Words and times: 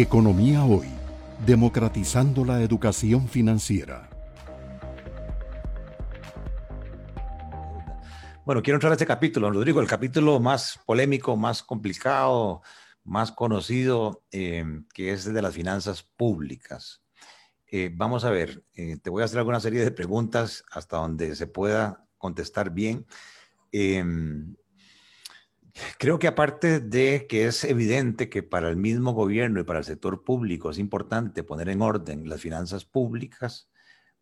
Economía 0.00 0.64
Hoy, 0.64 0.86
democratizando 1.44 2.44
la 2.44 2.62
educación 2.62 3.26
financiera. 3.26 4.08
Bueno, 8.44 8.62
quiero 8.62 8.76
entrar 8.76 8.92
a 8.92 8.94
este 8.94 9.06
capítulo, 9.06 9.50
Rodrigo, 9.50 9.80
el 9.80 9.88
capítulo 9.88 10.38
más 10.38 10.78
polémico, 10.86 11.36
más 11.36 11.64
complicado, 11.64 12.62
más 13.02 13.32
conocido, 13.32 14.22
eh, 14.30 14.64
que 14.94 15.10
es 15.10 15.24
de 15.24 15.42
las 15.42 15.52
finanzas 15.52 16.04
públicas. 16.04 17.02
Eh, 17.66 17.90
vamos 17.92 18.24
a 18.24 18.30
ver, 18.30 18.62
eh, 18.74 18.98
te 19.02 19.10
voy 19.10 19.22
a 19.22 19.24
hacer 19.24 19.38
alguna 19.38 19.58
serie 19.58 19.80
de 19.80 19.90
preguntas 19.90 20.62
hasta 20.70 20.98
donde 20.98 21.34
se 21.34 21.48
pueda 21.48 22.06
contestar 22.18 22.70
bien. 22.70 23.04
Creo 25.98 26.18
que 26.18 26.26
aparte 26.26 26.80
de 26.80 27.26
que 27.28 27.46
es 27.46 27.64
evidente 27.64 28.28
que 28.28 28.42
para 28.42 28.68
el 28.68 28.76
mismo 28.76 29.12
gobierno 29.12 29.60
y 29.60 29.64
para 29.64 29.80
el 29.80 29.84
sector 29.84 30.24
público 30.24 30.70
es 30.70 30.78
importante 30.78 31.42
poner 31.44 31.68
en 31.68 31.82
orden 31.82 32.28
las 32.28 32.40
finanzas 32.40 32.84
públicas, 32.84 33.70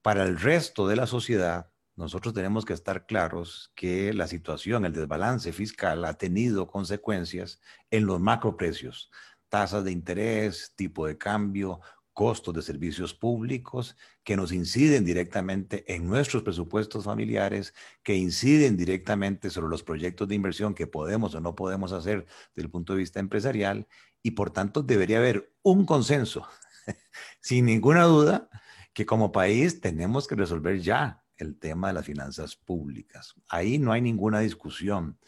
para 0.03 0.25
el 0.25 0.39
resto 0.39 0.87
de 0.89 0.97
la 0.97 1.07
sociedad 1.07 1.71
nosotros 1.97 2.35
tenemos 2.35 2.67
que 2.67 2.75
estar 2.75 3.07
claros 3.07 3.73
que 3.75 4.13
la 4.13 4.27
situación, 4.27 4.85
el 4.85 4.93
desbalance 4.93 5.51
fiscal 5.53 6.05
ha 6.05 6.15
tenido 6.15 6.67
consecuencias 6.67 7.59
en 7.91 8.05
los 8.05 8.21
macroprecios, 8.21 9.11
tasas 9.49 9.83
de 9.83 9.93
interés, 9.93 10.75
tipo 10.77 11.07
de 11.07 11.17
cambio, 11.17 11.81
costos 12.17 12.55
de 12.55 12.63
servicios 12.63 13.13
públicos 13.13 13.95
que 14.25 14.39
nos 14.39 14.51
inciden 14.51 15.05
directamente 15.05 15.85
en 15.95 16.09
nuestros 16.09 16.43
presupuestos 16.43 17.05
familiares, 17.05 17.75
que 18.03 18.15
inciden 18.15 18.75
directamente 18.75 19.51
sobre 19.51 19.69
los 19.69 19.83
proyectos 19.83 20.27
de 20.27 20.35
inversión 20.35 20.75
que 20.75 20.87
podemos 20.87 21.35
o 21.35 21.43
no 21.43 21.55
podemos 21.55 21.93
hacer 21.93 22.25
desde 22.55 22.65
el 22.65 22.71
punto 22.71 22.95
de 22.95 23.01
vista 23.01 23.21
empresarial 23.21 23.87
y 24.23 24.31
por 24.31 24.51
tanto 24.51 24.83
debería 24.83 25.19
haber 25.19 25.53
un 25.61 25.85
consenso, 25.85 26.49
sin 27.43 27.67
ninguna 27.67 28.05
duda, 28.05 28.49
que 28.95 29.05
como 29.05 29.31
país 29.31 29.83
tenemos 29.83 30.27
que 30.27 30.37
resolver 30.37 30.81
ya 30.81 31.23
el 31.37 31.59
tema 31.59 31.89
de 31.89 31.95
las 31.95 32.07
finanzas 32.07 32.57
públicas. 32.57 33.35
Ahí 33.47 33.79
no 33.79 33.93
hay 33.93 34.01
ninguna 34.01 34.41
discusión. 34.41 35.19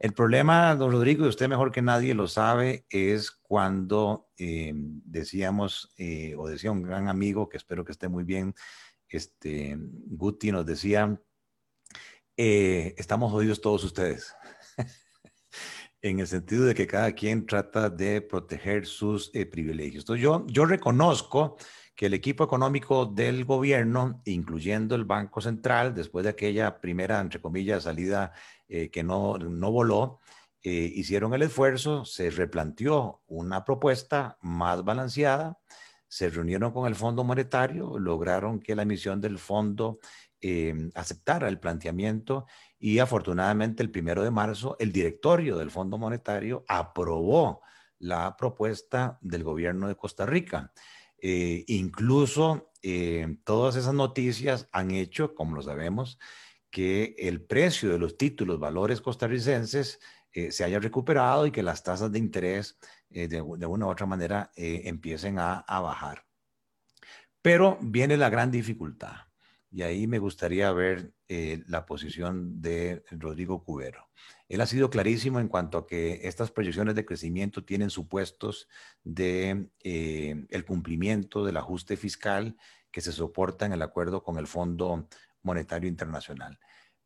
El 0.00 0.14
problema, 0.14 0.74
don 0.76 0.92
Rodrigo, 0.92 1.26
y 1.26 1.28
usted 1.28 1.46
mejor 1.46 1.72
que 1.72 1.82
nadie 1.82 2.14
lo 2.14 2.26
sabe, 2.26 2.86
es 2.88 3.30
cuando 3.30 4.30
eh, 4.38 4.72
decíamos, 4.74 5.92
eh, 5.98 6.34
o 6.38 6.48
decía 6.48 6.72
un 6.72 6.82
gran 6.82 7.08
amigo, 7.10 7.50
que 7.50 7.58
espero 7.58 7.84
que 7.84 7.92
esté 7.92 8.08
muy 8.08 8.24
bien, 8.24 8.54
este, 9.10 9.76
Guti 9.78 10.52
nos 10.52 10.64
decía, 10.64 11.20
eh, 12.34 12.94
estamos 12.96 13.30
jodidos 13.30 13.60
todos 13.60 13.84
ustedes, 13.84 14.34
en 16.00 16.20
el 16.20 16.26
sentido 16.26 16.64
de 16.64 16.74
que 16.74 16.86
cada 16.86 17.12
quien 17.12 17.44
trata 17.44 17.90
de 17.90 18.22
proteger 18.22 18.86
sus 18.86 19.28
privilegios. 19.28 20.04
Entonces 20.04 20.22
yo, 20.22 20.46
yo 20.46 20.64
reconozco 20.64 21.58
que 22.00 22.06
el 22.06 22.14
equipo 22.14 22.44
económico 22.44 23.04
del 23.04 23.44
gobierno, 23.44 24.22
incluyendo 24.24 24.94
el 24.94 25.04
Banco 25.04 25.42
Central, 25.42 25.94
después 25.94 26.24
de 26.24 26.30
aquella 26.30 26.80
primera, 26.80 27.20
entre 27.20 27.42
comillas, 27.42 27.82
salida 27.82 28.32
eh, 28.70 28.88
que 28.88 29.02
no, 29.02 29.36
no 29.36 29.70
voló, 29.70 30.18
eh, 30.62 30.90
hicieron 30.94 31.34
el 31.34 31.42
esfuerzo, 31.42 32.06
se 32.06 32.30
replanteó 32.30 33.20
una 33.26 33.66
propuesta 33.66 34.38
más 34.40 34.82
balanceada, 34.82 35.58
se 36.08 36.30
reunieron 36.30 36.72
con 36.72 36.86
el 36.86 36.94
Fondo 36.94 37.22
Monetario, 37.22 37.98
lograron 37.98 38.60
que 38.60 38.74
la 38.74 38.84
emisión 38.84 39.20
del 39.20 39.38
fondo 39.38 39.98
eh, 40.40 40.88
aceptara 40.94 41.48
el 41.48 41.60
planteamiento 41.60 42.46
y 42.78 42.98
afortunadamente 42.98 43.82
el 43.82 43.90
primero 43.90 44.22
de 44.22 44.30
marzo 44.30 44.74
el 44.78 44.90
directorio 44.90 45.58
del 45.58 45.70
Fondo 45.70 45.98
Monetario 45.98 46.64
aprobó 46.66 47.60
la 47.98 48.38
propuesta 48.38 49.18
del 49.20 49.44
gobierno 49.44 49.86
de 49.86 49.96
Costa 49.96 50.24
Rica. 50.24 50.72
Incluso 51.22 52.70
todas 53.44 53.76
esas 53.76 53.94
noticias 53.94 54.68
han 54.72 54.90
hecho, 54.90 55.34
como 55.34 55.56
lo 55.56 55.62
sabemos, 55.62 56.18
que 56.70 57.16
el 57.18 57.42
precio 57.42 57.90
de 57.90 57.98
los 57.98 58.16
títulos, 58.16 58.60
valores 58.60 59.00
costarricenses, 59.00 59.98
eh, 60.32 60.52
se 60.52 60.62
haya 60.62 60.78
recuperado 60.78 61.46
y 61.46 61.50
que 61.50 61.62
las 61.62 61.82
tasas 61.82 62.12
de 62.12 62.18
interés 62.18 62.78
eh, 63.10 63.26
de, 63.26 63.40
una 63.40 63.86
u 63.86 63.90
otra 63.90 64.06
manera 64.06 64.52
eh, 64.54 64.82
empiecen 64.84 65.38
a, 65.40 65.64
bajar. 65.68 66.24
Pero 67.42 67.78
viene 67.80 68.16
la 68.16 68.30
gran 68.30 68.50
dificultad 68.50 69.16
y 69.70 69.82
ahí 69.82 70.06
me 70.06 70.18
gustaría 70.18 70.72
ver 70.72 71.12
la 71.28 71.86
posición 71.86 72.60
de 72.60 73.04
Rodrigo 73.12 73.62
Cubero. 73.62 74.08
Él 74.50 74.60
ha 74.60 74.66
sido 74.66 74.90
clarísimo 74.90 75.40
en 75.40 75.48
cuanto 75.48 75.78
a 75.78 75.86
que 75.86 76.20
estas 76.24 76.50
proyecciones 76.50 76.94
de 76.94 77.06
crecimiento 77.06 77.64
tienen 77.64 77.88
supuestos 77.88 78.68
de 79.02 79.70
el 79.82 80.64
cumplimiento 80.66 81.44
del 81.44 81.56
ajuste 81.56 81.96
fiscal 81.96 82.56
que 82.90 83.00
se 83.00 83.12
soporta 83.12 83.64
en 83.64 83.72
el 83.72 83.80
acuerdo 83.80 84.22
con 84.22 84.36
el 84.38 84.46
Fondo 84.46 85.08
Monetario 85.42 85.88
Internacional. 85.88 86.58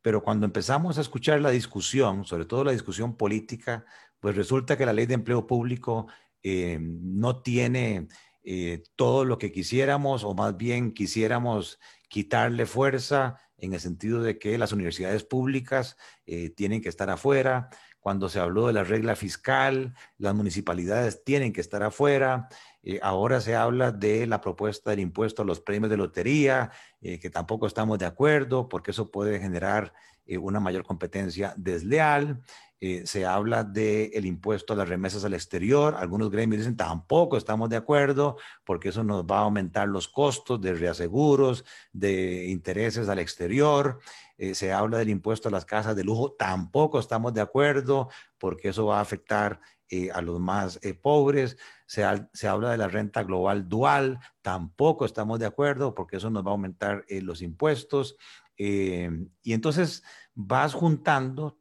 Pero 0.03 0.23
cuando 0.23 0.47
empezamos 0.47 0.99
a 0.99 1.01
escuchar 1.01 1.41
la 1.41 1.51
discusión, 1.51 2.25
sobre 2.25 2.45
todo 2.45 2.65
la 2.65 2.73
discusión 2.73 3.17
política, 3.17 3.85
pues 4.21 4.37
resulta 4.37 4.77
que 4.77 4.87
la 4.87 4.93
ley 4.93 5.07
de 5.07 5.15
empleo 5.15 5.47
público 5.47 6.09
eh, 6.43 6.79
no 6.81 7.41
tiene 7.41 8.09
eh, 8.43 8.83
todo 8.97 9.25
lo 9.25 9.39
que 9.39 9.51
quisiéramos, 9.51 10.25
o 10.25 10.35
más 10.35 10.57
bien 10.57 10.93
quisiéramos 10.93 11.79
quitarle 12.15 12.65
fuerza 12.65 13.41
en 13.59 13.73
el 13.73 13.81
sentido 13.81 14.23
de 14.23 14.39
que 14.39 14.57
las 14.57 14.71
universidades 14.71 15.25
públicas 15.25 15.97
eh, 16.27 16.49
tienen 16.49 16.81
que 16.81 16.89
estar 16.89 17.11
afuera. 17.11 17.71
Cuando 17.99 18.29
se 18.29 18.39
habló 18.39 18.69
de 18.69 18.73
la 18.73 18.85
regla 18.85 19.17
fiscal, 19.17 19.97
las 20.17 20.33
municipalidades 20.33 21.25
tienen 21.25 21.53
que 21.53 21.61
estar 21.61 21.83
afuera. 21.83 22.47
Eh, 22.85 23.01
ahora 23.03 23.41
se 23.41 23.57
habla 23.57 23.91
de 23.91 24.29
la 24.29 24.41
propuesta 24.41 24.91
del 24.91 25.01
impuesto 25.01 25.43
a 25.43 25.45
los 25.45 25.59
premios 25.59 25.91
de 25.91 25.97
lotería, 25.97 26.71
eh, 27.01 27.19
que 27.19 27.31
tampoco 27.31 27.67
estamos 27.67 27.99
de 27.99 28.07
acuerdo 28.07 28.69
porque 28.69 28.93
eso 28.93 29.11
puede 29.11 29.41
generar 29.41 29.93
eh, 30.27 30.39
una 30.39 30.61
mayor 30.61 30.85
competencia 30.85 31.55
desleal. 31.57 32.43
se 33.05 33.25
habla 33.25 33.65
del 33.65 34.27
impuesto 34.27 34.75
a 34.75 34.77
las 34.77 34.89
remesas 34.89 35.25
al 35.25 35.33
exterior. 35.33 35.95
Algunos 35.97 36.31
gremios 36.31 36.59
dicen 36.61 36.77
tampoco 36.77 37.39
estamos 37.39 37.71
de 37.71 37.77
acuerdo 37.77 38.37
porque 38.63 38.91
eso 38.91 39.03
nos 39.03 39.25
va 39.25 39.39
a 39.39 39.45
aumentar 39.45 39.89
los 39.89 40.07
costos 40.07 40.61
de 40.61 40.75
reaseguros, 40.75 41.65
de 41.93 42.47
intereses 42.47 43.09
al 43.09 43.21
exterior. 43.21 44.01
se 44.53 44.73
habla 44.73 44.99
del 44.99 45.09
impuesto 45.09 45.49
a 45.49 45.53
las 45.53 45.65
casas 45.65 45.97
de 45.97 46.05
lujo. 46.05 46.33
Tampoco 46.33 46.99
estamos 46.99 47.33
de 47.33 47.41
acuerdo 47.41 48.11
porque 48.37 48.69
eso 48.69 48.87
va 48.87 48.99
a 48.99 49.03
afectar 49.03 49.61
a 50.13 50.21
los 50.21 50.41
más 50.41 50.79
pobres 51.01 51.57
se, 51.87 52.47
habla 52.49 52.71
de 52.71 52.79
la 52.79 52.89
renta 52.89 53.23
global 53.23 53.69
dual, 53.69 54.19
tampoco 54.43 55.05
estamos 55.05 55.39
de 55.39 55.47
acuerdo 55.47 55.95
porque 55.95 56.17
eso 56.17 56.31
nos 56.31 56.45
va 56.45 56.49
a 56.49 56.53
aumentar 56.53 57.05
eh, 57.09 57.21
los 57.21 57.43
impuestos. 57.43 58.17
Eh, 58.57 59.11
y 59.43 59.53
entonces 59.53 60.03
vas 60.35 60.75
juntando 60.75 61.59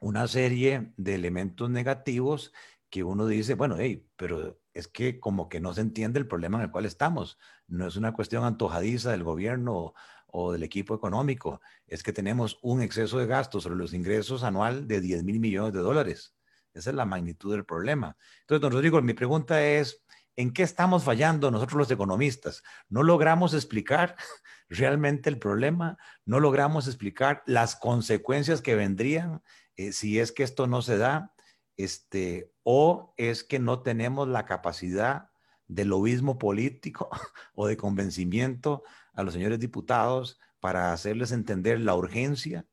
una 0.00 0.28
serie 0.28 0.92
de 0.96 1.14
elementos 1.14 1.70
negativos 1.70 2.52
que 2.90 3.02
uno 3.02 3.26
dice, 3.26 3.54
bueno, 3.54 3.76
hey, 3.78 4.08
pero 4.16 4.60
es 4.72 4.88
que 4.88 5.18
como 5.18 5.48
que 5.48 5.60
no 5.60 5.72
se 5.72 5.80
entiende 5.80 6.18
el 6.18 6.28
problema 6.28 6.58
en 6.58 6.64
el 6.64 6.70
cual 6.70 6.84
estamos. 6.84 7.38
No 7.66 7.86
es 7.86 7.96
una 7.96 8.12
cuestión 8.12 8.44
antojadiza 8.44 9.10
del 9.12 9.24
gobierno 9.24 9.94
o, 10.26 10.52
del 10.52 10.62
equipo 10.62 10.94
económico, 10.94 11.60
es 11.86 12.02
que 12.02 12.12
tenemos 12.12 12.58
un 12.62 12.82
exceso 12.82 13.18
de 13.18 13.26
gastos 13.26 13.62
sobre 13.62 13.78
los 13.78 13.94
ingresos 13.94 14.42
anual 14.42 14.88
de 14.88 15.00
10 15.00 15.22
mil 15.24 15.38
millones 15.38 15.72
de 15.72 15.78
dólares. 15.78 16.34
Esa 16.72 16.90
es 16.90 16.96
la 16.96 17.04
magnitud 17.04 17.52
del 17.52 17.64
problema. 17.64 18.16
Entonces, 18.40 18.60
don 18.60 18.72
Rodrigo, 18.72 19.00
mi 19.00 19.14
pregunta 19.14 19.64
es, 19.64 20.04
¿en 20.36 20.52
qué 20.52 20.62
estamos 20.62 21.04
fallando 21.04 21.50
nosotros 21.50 21.78
los 21.78 21.90
economistas? 21.90 22.62
¿No 22.88 23.02
logramos 23.02 23.54
explicar 23.54 24.16
realmente 24.68 25.28
el 25.28 25.38
problema? 25.38 25.98
¿No 26.24 26.40
logramos 26.40 26.86
explicar 26.86 27.42
las 27.46 27.76
consecuencias 27.76 28.60
que 28.60 28.74
vendrían 28.74 29.42
eh, 29.76 29.92
si 29.92 30.18
es 30.18 30.32
que 30.32 30.42
esto 30.42 30.66
no 30.66 30.82
se 30.82 30.98
da? 30.98 31.34
Este, 31.76 32.52
¿O 32.62 33.14
es 33.16 33.44
que 33.44 33.58
no 33.58 33.82
tenemos 33.82 34.28
la 34.28 34.46
capacidad 34.46 35.30
de 35.68 35.84
lobismo 35.84 36.38
político 36.38 37.08
o 37.54 37.66
de 37.66 37.76
convencimiento 37.76 38.84
a 39.12 39.22
los 39.22 39.34
señores 39.34 39.58
diputados 39.58 40.38
para 40.60 40.92
hacerles 40.92 41.32
entender 41.32 41.80
la 41.80 41.94
urgencia 41.94 42.66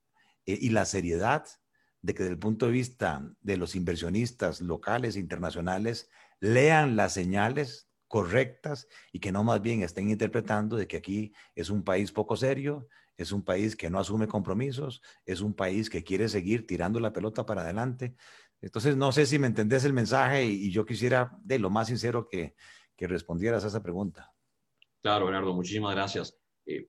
eh, 0.45 0.57
y 0.59 0.69
la 0.69 0.85
seriedad 0.85 1.45
de 2.01 2.13
que 2.13 2.24
desde 2.24 2.33
el 2.33 2.39
punto 2.39 2.65
de 2.65 2.71
vista 2.71 3.21
de 3.41 3.57
los 3.57 3.75
inversionistas 3.75 4.62
locales 4.62 5.15
e 5.15 5.19
internacionales 5.19 6.09
lean 6.41 6.97
las 6.97 7.13
señales 7.13 7.88
correctas 8.09 8.89
y 9.13 9.19
que 9.19 9.31
no 9.31 9.45
más 9.45 9.61
bien 9.61 9.83
estén 9.83 10.09
interpretando 10.09 10.75
de 10.75 10.88
que 10.88 10.97
aquí 10.97 11.31
es 11.55 11.69
un 11.69 11.83
país 11.83 12.11
poco 12.11 12.35
serio, 12.35 12.89
es 13.15 13.31
un 13.31 13.43
país 13.43 13.75
que 13.77 13.89
no 13.89 13.99
asume 13.99 14.27
compromisos, 14.27 15.01
es 15.25 15.39
un 15.39 15.53
país 15.53 15.89
que 15.89 16.03
quiere 16.03 16.27
seguir 16.27 16.67
tirando 16.67 16.99
la 16.99 17.13
pelota 17.13 17.45
para 17.45 17.61
adelante. 17.61 18.15
Entonces, 18.59 18.97
no 18.97 19.11
sé 19.11 19.25
si 19.25 19.39
me 19.39 19.47
entendés 19.47 19.85
el 19.85 19.93
mensaje 19.93 20.45
y, 20.45 20.71
yo 20.71 20.85
quisiera 20.85 21.31
de 21.41 21.57
lo 21.57 21.69
más 21.69 21.88
sincero 21.88 22.27
que, 22.27 22.55
que 22.97 23.07
respondieras 23.07 23.63
a 23.63 23.67
esa 23.67 23.81
pregunta. 23.81 24.33
Claro, 25.01 25.25
Bernardo, 25.25 25.53
muchísimas 25.53 25.95
gracias. 25.95 26.37
Eh, 26.65 26.87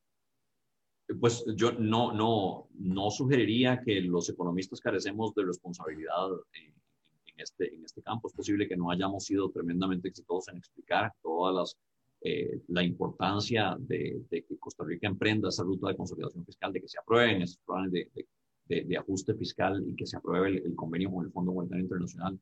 pues 1.21 1.45
yo 1.57 1.73
no, 1.73 2.13
no, 2.13 2.69
no 2.75 3.11
sugeriría 3.11 3.81
que 3.81 4.01
los 4.01 4.29
economistas 4.29 4.81
carecemos 4.81 5.35
de 5.35 5.45
responsabilidad 5.45 6.29
en, 6.53 6.72
este, 7.43 7.75
en 7.75 7.85
este 7.85 8.03
campo. 8.03 8.29
Es 8.29 8.35
posible 8.35 8.69
que 8.69 8.77
no 8.77 8.91
hayamos 8.91 9.25
sido 9.25 9.51
tremendamente 9.51 10.09
exitosos 10.09 10.49
en 10.49 10.59
explicar 10.59 11.13
todas 11.23 11.55
las 11.55 11.77
eh, 12.25 12.61
la 12.69 12.85
importancia 12.85 13.77
de, 13.81 14.25
que 14.31 14.59
Costa 14.61 14.85
Rica 14.85 15.09
emprenda 15.09 15.49
esa 15.49 15.65
ruta 15.65 15.89
de 15.89 15.97
consolidación 15.97 16.45
fiscal, 16.45 16.73
de 16.73 16.81
que 16.81 16.87
se 16.87 17.01
aprueben 17.01 17.43
esos 17.43 17.59
planes 17.67 17.91
de, 17.91 18.85
de 18.85 18.97
ajuste 18.97 19.35
fiscal 19.35 19.83
y 19.85 19.97
que 19.97 20.07
se 20.07 20.17
apruebe 20.17 20.63
el, 20.65 20.77
convenio 20.77 21.11
con 21.11 21.27
el 21.27 21.33
Fondo 21.33 21.53
Monetario 21.53 21.83
Internacional. 21.83 22.39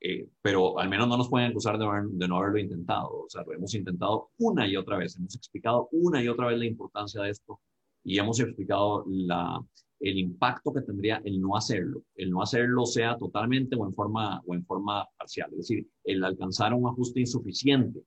Eh, 0.00 0.28
pero 0.40 0.78
al 0.78 0.88
menos 0.88 1.08
no 1.08 1.16
nos 1.16 1.28
pueden 1.28 1.50
acusar 1.50 1.76
de, 1.76 1.86
de, 2.12 2.28
no 2.28 2.36
haberlo 2.36 2.58
intentado. 2.58 3.24
O 3.24 3.28
sea, 3.28 3.42
lo 3.42 3.52
hemos 3.52 3.74
intentado 3.74 4.30
una 4.38 4.68
y 4.68 4.76
otra 4.76 4.96
vez. 4.96 5.16
Hemos 5.16 5.34
explicado 5.34 5.88
una 5.90 6.22
y 6.22 6.28
otra 6.28 6.46
vez 6.46 6.58
la 6.58 6.66
importancia 6.66 7.22
de 7.22 7.30
esto 7.30 7.60
y 8.04 8.18
hemos 8.18 8.38
explicado 8.38 9.04
la, 9.08 9.60
el 10.00 10.18
impacto 10.18 10.72
que 10.72 10.82
tendría 10.82 11.20
el 11.24 11.40
no 11.40 11.56
hacerlo. 11.56 12.02
El 12.14 12.30
no 12.30 12.42
hacerlo 12.42 12.84
sea 12.86 13.16
totalmente 13.16 13.76
o 13.76 13.86
en 13.86 13.94
forma, 13.94 14.42
o 14.46 14.54
en 14.54 14.64
forma 14.64 15.06
parcial. 15.16 15.50
Es 15.52 15.58
decir, 15.68 15.86
el 16.04 16.24
alcanzar 16.24 16.74
un 16.74 16.88
ajuste 16.88 17.20
insuficiente 17.20 18.02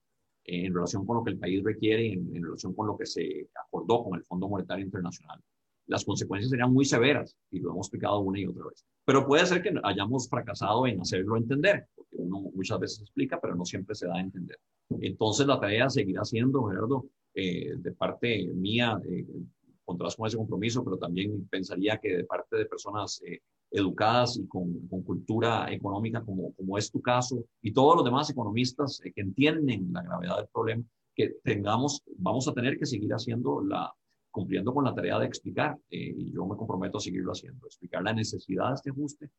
en 0.46 0.74
relación 0.74 1.06
con 1.06 1.18
lo 1.18 1.24
que 1.24 1.32
el 1.32 1.40
país 1.40 1.64
requiere 1.64 2.14
en, 2.14 2.44
relación 2.44 2.74
con 2.74 2.88
lo 2.88 2.98
que 2.98 3.06
se 3.06 3.50
acordó 3.66 4.04
con 4.04 4.18
el 4.18 4.26
Fondo 4.26 4.50
Monetario 4.50 4.86
Internacional. 4.86 5.40
Las 5.88 6.06
consecuencias 6.06 6.52
serían 6.52 6.72
muy 6.72 6.86
severas 6.86 7.36
y 7.50 7.60
lo 7.60 7.72
hemos 7.72 7.88
explicado 7.88 8.20
una 8.20 8.40
y 8.40 8.46
otra 8.46 8.66
vez. 8.68 8.86
Pero 9.06 9.26
puede 9.26 9.46
ser 9.46 9.62
que 9.62 9.74
hayamos 9.84 10.30
fracasado 10.30 10.86
en 10.86 11.02
hacerlo 11.02 11.38
entender, 11.38 11.88
porque 11.96 12.18
uno 12.18 12.42
muchas 12.54 12.80
veces 12.80 13.02
explica, 13.02 13.40
pero 13.42 13.56
no 13.56 13.66
siempre 13.66 13.96
se 13.96 14.08
da 14.08 14.16
a 14.16 14.22
entender. 14.22 14.60
Entonces 15.02 15.48
la 15.48 15.60
tarea 15.60 15.90
seguirá 15.90 16.24
siendo, 16.24 16.64
Gerardo, 16.66 17.08
eh, 17.34 17.76
de 17.78 17.92
parte 17.92 18.48
mía, 18.54 19.00
eh, 19.06 19.26
contarás 19.90 20.16
con 20.16 20.28
ese 20.28 20.38
compromiso, 20.38 20.84
pero 20.84 20.98
también 20.98 21.48
pensaría 21.50 21.98
que 21.98 22.18
de 22.18 22.24
parte 22.24 22.58
de 22.58 22.66
personas 22.66 23.22
eh, 23.26 23.42
educadas 23.72 24.38
y 24.38 24.48
con, 24.48 24.88
con, 24.88 25.02
cultura 25.02 25.72
económica, 25.72 26.24
como, 26.24 26.54
como 26.54 26.78
es 26.78 26.92
tu 26.92 27.02
caso, 27.02 27.44
y 27.62 27.74
todos 27.74 27.96
los 27.96 28.06
demás 28.06 28.30
economistas 28.30 29.02
eh, 29.04 29.12
que 29.12 29.22
entienden 29.22 29.92
la 29.92 30.04
gravedad 30.04 30.38
del 30.38 30.48
problema, 30.54 30.84
que 31.16 31.36
tengamos, 31.44 32.04
vamos 32.18 32.48
a 32.48 32.54
tener 32.54 32.78
que 32.78 32.86
seguir 32.86 33.12
haciendo 33.12 33.62
la, 33.62 33.92
cumpliendo 34.30 34.74
con 34.74 34.86
la 34.86 34.94
tarea 34.94 35.18
de 35.18 35.26
explicar, 35.26 35.76
eh, 35.90 36.14
y 36.16 36.32
yo 36.32 36.46
me 36.46 36.56
comprometo 36.56 37.00
a 37.00 37.02
seguirlo 37.02 37.32
haciendo, 37.32 37.66
explicar 37.66 38.04
la 38.04 38.14
necesidad 38.14 38.70
de 38.70 38.76
este 38.76 38.92
ajuste. 38.92 39.30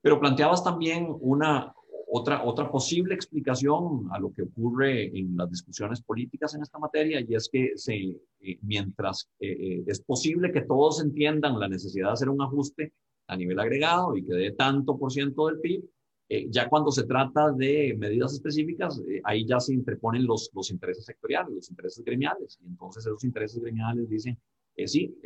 Pero 0.00 0.20
planteabas 0.20 0.62
también 0.62 1.08
una, 1.20 1.74
otra, 2.12 2.44
otra 2.44 2.70
posible 2.70 3.14
explicación 3.14 4.08
a 4.10 4.18
lo 4.18 4.32
que 4.32 4.42
ocurre 4.42 5.16
en 5.16 5.36
las 5.36 5.50
discusiones 5.50 6.02
políticas 6.02 6.54
en 6.54 6.62
esta 6.62 6.78
materia, 6.78 7.20
y 7.20 7.34
es 7.34 7.48
que 7.50 7.72
se, 7.76 7.94
eh, 7.96 8.58
mientras 8.62 9.28
es 9.38 10.00
posible 10.00 10.52
que 10.52 10.62
todos 10.62 11.02
entiendan 11.02 11.58
la 11.58 11.68
necesidad 11.68 12.08
de 12.08 12.12
hacer 12.12 12.28
un 12.28 12.42
ajuste, 12.42 12.92
a 13.30 13.36
nivel 13.36 13.58
agregado 13.60 14.16
y 14.16 14.24
que 14.24 14.34
dé 14.34 14.52
tanto 14.52 14.98
por 14.98 15.12
ciento 15.12 15.46
del 15.46 15.60
PIB. 15.60 15.84
Eh, 16.28 16.46
ya 16.50 16.68
cuando 16.68 16.90
se 16.90 17.04
trata 17.04 17.50
de 17.52 17.94
medidas 17.98 18.32
específicas, 18.32 19.00
eh, 19.08 19.20
ahí 19.24 19.46
ya 19.46 19.58
se 19.58 19.72
interponen 19.74 20.26
los, 20.26 20.50
los 20.54 20.70
intereses 20.70 21.04
sectoriales, 21.04 21.54
los 21.54 21.70
intereses 21.70 22.04
gremiales. 22.04 22.58
Y 22.60 22.66
entonces 22.66 23.06
esos 23.06 23.24
intereses 23.24 23.60
gremiales 23.60 24.08
dicen, 24.08 24.38
eh, 24.76 24.86
sí, 24.86 25.16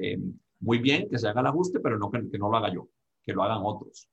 muy 0.60 0.78
bien 0.78 1.08
que 1.08 1.18
se 1.18 1.28
haga 1.28 1.40
el 1.40 1.48
ajuste, 1.48 1.80
pero 1.80 1.98
no 1.98 2.10
que, 2.10 2.28
que, 2.30 2.38
no 2.38 2.50
lo 2.50 2.56
haga 2.56 2.72
yo, 2.72 2.88
que 3.22 3.32
lo 3.32 3.42
hagan 3.42 3.60
otros, 3.62 4.08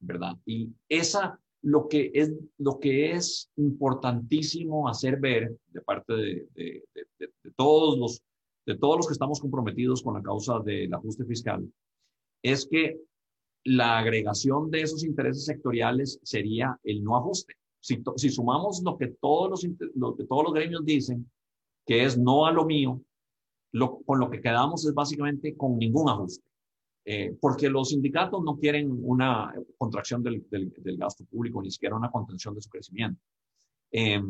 ¿verdad? 0.00 0.36
Y 0.44 0.70
esa, 0.88 1.38
lo 1.64 1.88
que 1.88 2.10
es, 2.12 2.30
lo 2.58 2.78
que 2.78 3.12
es 3.12 3.50
importantísimo 3.56 4.86
hacer 4.86 5.18
ver 5.18 5.56
de 5.68 5.80
parte 5.80 6.12
de, 6.12 6.84
todos 7.56 7.98
los, 7.98 8.22
de 8.66 8.76
todos 8.76 8.98
los 8.98 9.06
que 9.06 9.14
estamos 9.14 9.40
comprometidos 9.40 10.02
con 10.02 10.14
la 10.14 10.22
causa 10.22 10.60
del 10.60 10.92
ajuste 10.92 11.24
fiscal, 11.24 11.66
es 12.42 12.66
que 12.70 13.00
la 13.64 13.98
agregación 13.98 14.70
de 14.70 14.82
esos 14.82 15.04
intereses 15.04 15.46
sectoriales 15.46 16.20
sería 16.22 16.78
el 16.82 17.02
no 17.02 17.16
ajuste. 17.16 17.54
Si, 17.80 18.02
sumamos 18.30 18.82
lo 18.82 18.98
que, 18.98 19.08
todos 19.08 19.50
los, 19.50 19.66
lo 19.94 20.16
que 20.16 20.24
todos 20.24 20.44
los 20.44 20.52
gremios 20.52 20.84
dicen, 20.84 21.30
que 21.86 22.04
es 22.04 22.18
no 22.18 22.44
a 22.44 22.52
lo 22.52 22.66
mío, 22.66 23.00
con 24.04 24.20
lo 24.20 24.30
que 24.30 24.42
quedamos 24.42 24.86
es 24.86 24.92
básicamente 24.92 25.56
con 25.56 25.78
ningún 25.78 26.10
ajuste. 26.10 26.44
Eh, 27.06 27.36
porque 27.38 27.68
los 27.68 27.90
sindicatos 27.90 28.42
no 28.42 28.58
quieren 28.58 28.90
una 28.90 29.54
contracción 29.76 30.22
del, 30.22 30.46
del, 30.48 30.72
del, 30.78 30.96
gasto 30.96 31.24
público, 31.26 31.60
ni 31.60 31.70
siquiera 31.70 31.96
una 31.96 32.10
contención 32.10 32.54
de 32.54 32.62
su 32.62 32.70
crecimiento. 32.70 33.20
Eh, 33.92 34.20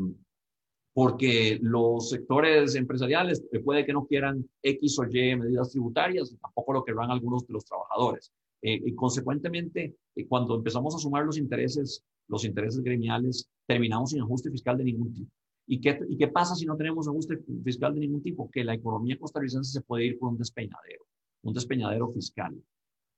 porque 0.95 1.59
los 1.61 2.11
sectores 2.11 2.77
empresariales 2.77 3.45
puede 3.65 3.85
que 3.85 3.93
no 3.93 4.07
quieran 4.07 4.49
X 4.63 4.99
o 5.01 5.05
Y 5.05 5.37
medidas 5.37 5.71
tributarias, 5.71 6.35
tampoco 6.41 6.73
lo 6.73 6.85
querrán 6.85 7.11
algunos 7.11 7.47
de 7.47 7.53
los 7.53 7.65
trabajadores. 7.65 8.33
Eh, 8.63 8.81
y 8.83 8.95
consecuentemente, 8.95 9.97
eh, 10.15 10.27
cuando 10.27 10.55
empezamos 10.55 10.95
a 10.95 10.99
sumar 10.99 11.27
los 11.27 11.37
intereses, 11.37 12.03
los 12.29 12.45
intereses 12.45 12.81
gremiales, 12.81 13.47
terminamos 13.67 14.11
sin 14.11 14.23
ajuste 14.23 14.51
fiscal 14.51 14.79
de 14.79 14.85
ningún 14.85 15.13
tipo. 15.13 15.31
¿Y 15.67 15.81
qué, 15.81 15.99
¿Y 16.09 16.17
qué 16.17 16.29
pasa 16.29 16.55
si 16.55 16.65
no 16.65 16.77
tenemos 16.77 17.09
ajuste 17.09 17.39
fiscal 17.65 17.95
de 17.95 18.01
ningún 18.01 18.23
tipo? 18.23 18.49
Que 18.51 18.63
la 18.63 18.75
economía 18.75 19.19
costarricense 19.19 19.73
se 19.73 19.81
puede 19.83 20.07
ir 20.07 20.19
por 20.19 20.31
un 20.31 20.39
despeñadero, 20.39 21.05
un 21.45 21.55
despeñadero 21.55 22.11
fiscal. 22.11 22.55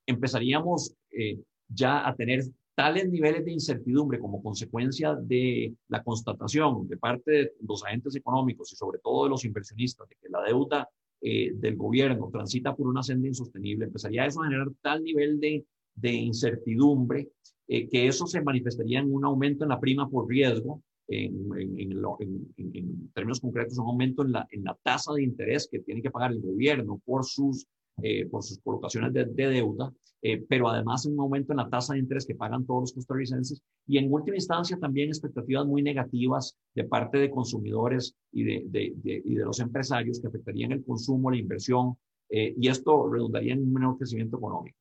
Empezaríamos 0.06 0.94
eh, 1.11 1.38
ya 1.69 2.06
a 2.06 2.14
tener 2.14 2.44
tales 2.75 3.08
niveles 3.08 3.44
de 3.44 3.52
incertidumbre 3.52 4.19
como 4.19 4.43
consecuencia 4.43 5.14
de 5.14 5.75
la 5.88 6.02
constatación 6.02 6.87
de 6.87 6.96
parte 6.99 7.31
de 7.31 7.52
los 7.67 7.82
agentes 7.84 8.14
económicos 8.14 8.73
y 8.73 8.76
sobre 8.76 8.99
todo 8.99 9.25
de 9.25 9.31
los 9.31 9.44
inversionistas 9.44 10.08
de 10.08 10.17
que 10.20 10.28
la 10.28 10.43
deuda 10.43 10.88
eh, 11.23 11.52
del 11.55 11.76
gobierno 11.76 12.28
transita 12.31 12.76
por 12.76 12.87
una 12.87 13.02
senda 13.02 13.28
insostenible, 13.28 13.87
empezaría 13.87 14.26
eso 14.26 14.43
a 14.43 14.46
generar 14.46 14.69
tal 14.82 15.02
nivel 15.02 15.40
de, 15.40 15.64
de 15.94 16.12
incertidumbre 16.12 17.31
eh, 17.69 17.88
que 17.88 18.06
eso 18.06 18.26
se 18.26 18.43
manifestaría 18.43 19.00
en 19.00 19.12
un 19.12 19.25
aumento 19.25 19.64
en 19.64 19.70
la 19.70 19.81
prima 19.81 20.08
por 20.08 20.29
riesgo, 20.29 20.82
en, 21.08 21.49
en, 21.56 21.93
en, 21.93 22.55
en 22.75 23.11
términos 23.12 23.40
concretos, 23.40 23.79
un 23.79 23.87
aumento 23.87 24.22
en 24.22 24.32
la, 24.32 24.46
en 24.50 24.64
la 24.64 24.76
tasa 24.82 25.12
de 25.14 25.22
interés 25.22 25.69
que 25.70 25.81
tiene 25.81 26.02
que 26.02 26.11
pagar 26.11 26.32
el 26.32 26.40
gobierno 26.40 27.00
por 27.05 27.25
sus 27.25 27.67
eh, 28.02 28.26
por 28.26 28.43
sus 28.43 28.58
colocaciones 28.58 29.10
de, 29.14 29.25
deuda, 29.25 29.90
eh, 30.20 30.44
pero 30.46 30.69
además 30.69 31.06
un 31.06 31.19
aumento 31.19 31.54
en 31.54 31.56
la 31.56 31.70
tasa 31.70 31.94
de 31.94 32.00
interés 32.00 32.26
que 32.26 32.34
pagan 32.34 32.66
todos 32.66 32.82
los 32.82 32.93
costarricenses 32.93 33.62
y 33.87 33.96
en 33.96 34.12
última 34.12 34.37
instancia 34.37 34.78
también 34.78 35.08
expectativas 35.08 35.66
muy 35.66 35.82
negativas 35.82 36.58
de 36.75 36.84
parte 36.84 37.16
de 37.16 37.31
consumidores 37.31 38.14
y 38.32 38.44
de, 38.44 38.64
de, 38.66 39.22
y 39.25 39.34
de 39.34 39.44
los 39.44 39.60
empresarios 39.60 40.20
que 40.20 40.26
afectarían 40.26 40.72
el 40.72 40.84
consumo, 40.84 41.31
la 41.31 41.38
inversión 41.38 41.96
eh, 42.28 42.54
y 42.58 42.69
esto 42.69 43.08
redundaría 43.10 43.54
en 43.54 43.62
un 43.62 43.72
menor 43.72 43.96
crecimiento 43.96 44.37
económico. 44.37 44.76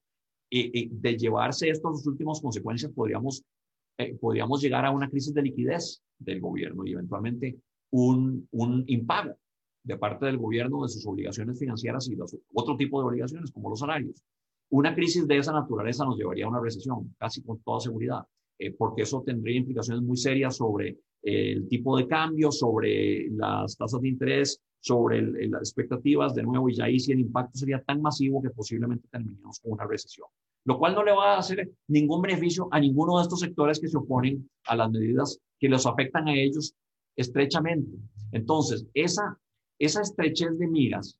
Y, 0.49 0.89
de 0.89 1.17
llevarse 1.17 1.69
estas 1.69 2.05
últimas 2.05 2.41
consecuencias 2.41 2.91
podríamos, 2.91 3.43
podríamos 4.19 4.61
llegar 4.61 4.85
a 4.85 4.91
una 4.91 5.09
crisis 5.09 5.33
de 5.33 5.41
liquidez 5.41 6.01
del 6.19 6.41
gobierno 6.41 6.85
y 6.85 6.93
eventualmente 6.93 7.57
un, 7.91 8.47
un 8.51 8.83
impago 8.87 9.37
de 9.85 9.97
parte 9.97 10.25
del 10.25 10.37
gobierno 10.37 10.81
de 10.83 10.89
sus 10.89 11.05
obligaciones 11.05 11.59
financieras 11.59 12.07
y 12.09 12.15
los, 12.15 12.35
otro 12.53 12.75
tipo 12.75 12.99
de 12.99 13.07
obligaciones 13.07 13.51
como 13.51 13.69
los 13.69 13.79
salarios. 13.79 14.21
Una 14.71 14.95
crisis 14.95 15.27
de 15.27 15.37
esa 15.37 15.53
naturaleza 15.53 16.03
nos 16.03 16.17
llevaría 16.17 16.45
a 16.45 16.49
una 16.49 16.59
recesión, 16.59 17.15
casi 17.19 17.43
con 17.43 17.59
toda 17.59 17.79
seguridad, 17.79 18.25
eh, 18.57 18.71
porque 18.71 19.03
eso 19.03 19.21
tendría 19.23 19.57
implicaciones 19.57 20.03
muy 20.03 20.17
serias 20.17 20.57
sobre 20.57 20.89
eh, 21.21 21.51
el 21.51 21.67
tipo 21.67 21.95
de 21.97 22.07
cambio, 22.07 22.51
sobre 22.51 23.29
las 23.29 23.77
tasas 23.77 24.01
de 24.01 24.09
interés, 24.09 24.59
sobre 24.79 25.21
las 25.47 25.61
expectativas 25.61 26.33
de 26.33 26.43
nuevo, 26.43 26.67
y 26.67 26.75
ya 26.75 26.85
ahí 26.85 26.99
sí 26.99 27.11
el 27.11 27.19
impacto 27.19 27.57
sería 27.57 27.81
tan 27.83 28.01
masivo 28.01 28.41
que 28.41 28.49
posiblemente 28.49 29.07
terminemos 29.11 29.59
con 29.59 29.73
una 29.73 29.85
recesión, 29.85 30.27
lo 30.65 30.79
cual 30.79 30.95
no 30.95 31.03
le 31.03 31.11
va 31.11 31.35
a 31.35 31.39
hacer 31.39 31.71
ningún 31.87 32.21
beneficio 32.21 32.67
a 32.71 32.79
ninguno 32.79 33.17
de 33.17 33.23
estos 33.23 33.39
sectores 33.39 33.79
que 33.79 33.87
se 33.87 33.97
oponen 33.97 34.49
a 34.65 34.75
las 34.75 34.89
medidas 34.91 35.39
que 35.59 35.69
los 35.69 35.85
afectan 35.85 36.27
a 36.27 36.35
ellos 36.35 36.75
estrechamente. 37.15 37.97
Entonces, 38.31 38.85
esa 38.93 39.39
esa 39.79 40.01
estrechez 40.01 40.57
de 40.57 40.67
miras, 40.67 41.17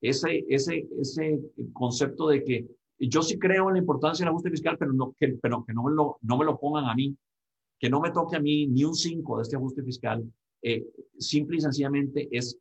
ese, 0.00 0.44
ese, 0.48 0.86
ese 1.00 1.40
concepto 1.72 2.28
de 2.28 2.44
que 2.44 2.66
yo 2.98 3.22
sí 3.22 3.38
creo 3.38 3.68
en 3.68 3.74
la 3.74 3.80
importancia 3.80 4.24
del 4.24 4.30
ajuste 4.30 4.50
fiscal, 4.50 4.76
pero, 4.78 4.92
no, 4.92 5.14
que, 5.18 5.38
pero 5.40 5.64
que 5.64 5.72
no, 5.72 5.84
me 5.84 5.92
lo, 5.92 6.18
no 6.22 6.38
me 6.38 6.44
lo 6.44 6.58
pongan 6.58 6.84
a 6.84 6.94
mí, 6.94 7.16
que 7.78 7.90
no 7.90 8.00
me 8.00 8.10
toque 8.10 8.36
a 8.36 8.40
mí 8.40 8.66
ni 8.66 8.84
un 8.84 8.94
5 8.94 9.36
de 9.36 9.42
este 9.42 9.56
ajuste 9.56 9.82
fiscal, 9.82 10.24
eh, 10.62 10.86
simple 11.18 11.56
y 11.56 11.60
sencillamente 11.60 12.28
es 12.30 12.58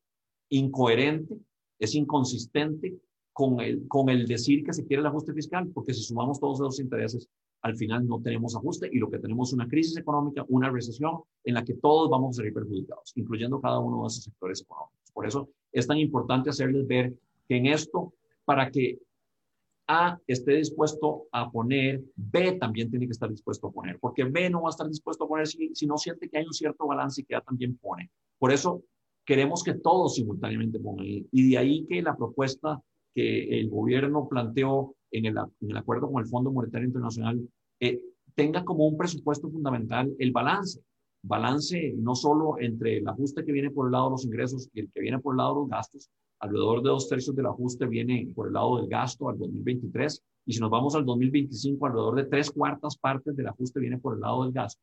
incoherente, 0.49 1.35
es 1.79 1.95
inconsistente 1.95 2.95
con 3.31 3.59
el, 3.59 3.87
con 3.87 4.09
el 4.09 4.27
decir 4.27 4.63
que 4.63 4.73
se 4.73 4.85
quiere 4.85 5.01
el 5.01 5.07
ajuste 5.07 5.33
fiscal, 5.33 5.69
porque 5.73 5.93
si 5.93 6.03
sumamos 6.03 6.39
todos 6.39 6.59
esos 6.59 6.79
intereses, 6.79 7.27
al 7.61 7.75
final 7.75 8.05
no 8.05 8.21
tenemos 8.21 8.55
ajuste 8.55 8.89
y 8.91 8.99
lo 8.99 9.09
que 9.09 9.19
tenemos 9.19 9.49
es 9.49 9.53
una 9.53 9.67
crisis 9.67 9.97
económica, 9.97 10.45
una 10.49 10.69
recesión 10.69 11.21
en 11.43 11.53
la 11.55 11.63
que 11.63 11.75
todos 11.75 12.09
vamos 12.09 12.35
a 12.35 12.37
salir 12.37 12.53
perjudicados, 12.53 13.13
incluyendo 13.15 13.59
cada 13.61 13.79
uno 13.79 14.01
de 14.01 14.07
esos 14.07 14.23
sectores 14.25 14.61
económicos. 14.61 15.02
Por 15.13 15.27
eso 15.27 15.49
es 15.71 15.87
tan 15.87 15.97
importante 15.97 16.49
hacerles 16.49 16.87
ver 16.87 17.13
que 17.47 17.57
en 17.57 17.67
esto, 17.67 18.13
para 18.45 18.69
que 18.69 18.99
A 19.87 20.17
esté 20.27 20.55
dispuesto 20.55 21.27
a 21.31 21.51
poner, 21.51 22.01
B 22.15 22.53
también 22.53 22.89
tiene 22.89 23.05
que 23.05 23.11
estar 23.11 23.29
dispuesto 23.29 23.67
a 23.67 23.71
poner, 23.71 23.99
porque 23.99 24.23
B 24.23 24.49
no 24.49 24.61
va 24.61 24.69
a 24.69 24.71
estar 24.71 24.87
dispuesto 24.87 25.25
a 25.25 25.27
poner 25.27 25.47
si, 25.47 25.73
si 25.75 25.85
no 25.85 25.97
siente 25.97 26.29
que 26.29 26.37
hay 26.37 26.45
un 26.45 26.53
cierto 26.53 26.87
balance 26.87 27.21
y 27.21 27.25
que 27.25 27.35
A 27.35 27.41
también 27.41 27.77
pone. 27.77 28.09
Por 28.39 28.51
eso 28.51 28.83
queremos 29.25 29.63
que 29.63 29.73
todos 29.73 30.15
simultáneamente 30.15 30.79
pongan. 30.79 31.05
Y 31.05 31.49
de 31.49 31.57
ahí 31.57 31.85
que 31.85 32.01
la 32.01 32.15
propuesta 32.15 32.81
que 33.13 33.59
el 33.59 33.69
gobierno 33.69 34.27
planteó 34.27 34.95
en 35.11 35.25
el, 35.25 35.77
acuerdo 35.77 36.11
con 36.11 36.23
el 36.23 36.29
Fondo 36.29 36.51
Monetario 36.51 36.87
Internacional 36.87 37.47
eh, 37.79 38.01
tenga 38.35 38.63
como 38.65 38.87
un 38.87 38.97
presupuesto 38.97 39.49
fundamental 39.49 40.13
el 40.17 40.31
balance. 40.31 40.81
Balance 41.25 41.93
no 41.97 42.15
solo 42.15 42.59
entre 42.59 42.97
el 42.97 43.07
ajuste 43.07 43.45
que 43.45 43.51
viene 43.53 43.71
por 43.71 43.87
el 43.87 43.93
lado 43.93 44.05
de 44.05 44.11
los 44.11 44.25
ingresos 44.25 44.69
y 44.73 44.81
el 44.81 44.91
que 44.91 44.99
viene 44.99 45.19
por 45.19 45.33
el 45.33 45.37
lado 45.37 45.55
de 45.55 45.59
los 45.61 45.69
gastos, 45.69 46.09
alrededor 46.39 46.83
de 46.83 46.89
dos 46.89 47.07
tercios 47.07 47.33
del 47.35 47.45
ajuste 47.45 47.85
viene 47.85 48.29
por 48.35 48.47
el 48.47 48.53
lado 48.53 48.77
del 48.77 48.89
gasto 48.89 49.29
al 49.29 49.37
2023 49.37 50.21
y 50.45 50.53
si 50.53 50.59
nos 50.59 50.69
vamos 50.69 50.95
al 50.95 51.05
2025, 51.05 51.85
alrededor 51.85 52.15
de 52.15 52.25
tres 52.25 52.51
cuartas 52.51 52.97
partes 52.97 53.35
del 53.35 53.47
ajuste 53.47 53.79
viene 53.79 53.97
por 53.97 54.15
el 54.15 54.19
lado 54.19 54.43
del 54.43 54.51
gasto. 54.51 54.81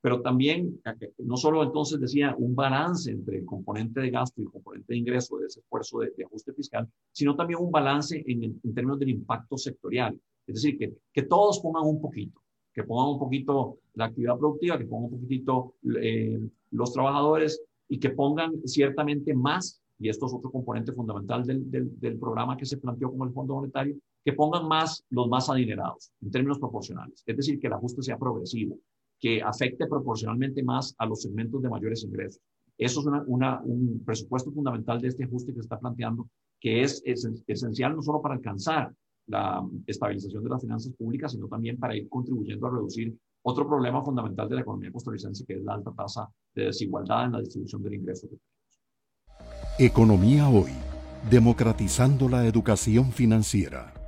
Pero 0.00 0.20
también, 0.22 0.80
no 1.18 1.36
solo 1.36 1.62
entonces 1.62 2.00
decía 2.00 2.34
un 2.36 2.56
balance 2.56 3.10
entre 3.10 3.38
el 3.38 3.44
componente 3.44 4.00
de 4.00 4.10
gasto 4.10 4.40
y 4.40 4.44
el 4.44 4.50
componente 4.50 4.94
de 4.94 4.98
ingreso 4.98 5.36
de 5.36 5.46
ese 5.46 5.60
esfuerzo 5.60 6.00
de, 6.00 6.24
ajuste 6.24 6.52
fiscal, 6.54 6.88
sino 7.12 7.36
también 7.36 7.60
un 7.60 7.70
balance 7.70 8.24
en, 8.26 8.42
en, 8.42 8.74
términos 8.74 8.98
del 8.98 9.10
impacto 9.10 9.56
sectorial. 9.56 10.18
Es 10.46 10.54
decir, 10.56 10.76
que, 10.76 10.92
que 11.12 11.22
todos 11.22 11.60
pongan 11.60 11.84
un 11.84 12.00
poquito, 12.00 12.41
que 12.72 12.84
pongan 12.84 13.14
un 13.14 13.18
poquito 13.18 13.78
la 13.94 14.06
actividad 14.06 14.38
productiva, 14.38 14.78
que 14.78 14.86
pongan 14.86 15.12
un 15.12 15.20
poquitito 15.20 15.74
eh, 16.00 16.40
los 16.70 16.92
trabajadores 16.92 17.62
y 17.88 17.98
que 17.98 18.10
pongan 18.10 18.66
ciertamente 18.66 19.34
más, 19.34 19.82
y 19.98 20.08
esto 20.08 20.26
es 20.26 20.34
otro 20.34 20.50
componente 20.50 20.92
fundamental 20.92 21.44
del, 21.44 21.70
del, 21.70 22.18
programa 22.18 22.56
que 22.56 22.64
se 22.64 22.78
planteó 22.78 23.10
como 23.10 23.24
el 23.24 23.32
Fondo 23.32 23.54
Monetario, 23.54 23.96
que 24.24 24.32
pongan 24.32 24.66
más 24.66 25.04
los 25.10 25.28
más 25.28 25.50
adinerados 25.50 26.12
en 26.22 26.30
términos 26.30 26.58
proporcionales. 26.58 27.22
Es 27.26 27.36
decir, 27.36 27.60
que 27.60 27.66
el 27.66 27.74
ajuste 27.74 28.02
sea 28.02 28.18
progresivo, 28.18 28.78
que 29.20 29.42
afecte 29.42 29.86
proporcionalmente 29.86 30.62
más 30.62 30.94
a 30.98 31.06
los 31.06 31.22
segmentos 31.22 31.62
de 31.62 31.68
mayores 31.68 32.02
ingresos. 32.02 32.40
Eso 32.78 33.00
es 33.00 33.06
una, 33.26 33.60
un 33.60 34.02
presupuesto 34.04 34.50
fundamental 34.50 35.00
de 35.00 35.08
este 35.08 35.24
ajuste 35.24 35.52
que 35.52 35.60
se 35.60 35.66
está 35.66 35.78
planteando, 35.78 36.28
que 36.58 36.82
es 36.82 37.02
esencial 37.04 37.94
no 37.94 38.02
solo 38.02 38.22
para 38.22 38.34
alcanzar 38.34 38.92
la 39.26 39.62
estabilización 39.86 40.42
de 40.44 40.50
las 40.50 40.60
finanzas 40.60 40.92
públicas, 40.94 41.32
sino 41.32 41.48
también 41.48 41.78
para 41.78 41.96
ir 41.96 42.08
contribuyendo 42.08 42.66
a 42.66 42.70
reducir 42.70 43.16
otro 43.42 43.66
problema 43.66 44.02
fundamental 44.02 44.48
de 44.48 44.56
la 44.56 44.60
economía 44.60 44.92
costarricense, 44.92 45.44
que 45.46 45.54
es 45.54 45.62
la 45.62 45.74
alta 45.74 45.92
tasa 45.96 46.28
de 46.54 46.66
desigualdad 46.66 47.26
en 47.26 47.32
la 47.32 47.40
distribución 47.40 47.82
del 47.82 47.94
ingreso. 47.94 48.28
Economía 49.78 50.48
hoy, 50.48 50.72
democratizando 51.30 52.28
la 52.28 52.46
educación 52.46 53.10
financiera. 53.10 54.01